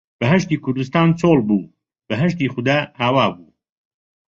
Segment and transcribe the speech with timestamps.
[0.21, 1.71] بەهەشتی کوردستان چۆڵ بوو،
[2.07, 3.51] بەهەشتی خودا ئاوا بوو